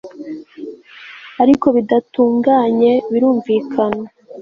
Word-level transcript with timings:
ariko 1.43 1.65
bidatunganye, 1.75 2.91
birumvikana 3.11 4.05